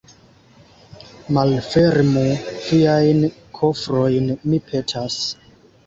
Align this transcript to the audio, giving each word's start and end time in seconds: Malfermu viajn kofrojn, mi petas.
Malfermu 1.37 2.25
viajn 2.71 3.23
kofrojn, 3.61 4.37
mi 4.51 4.65
petas. 4.73 5.25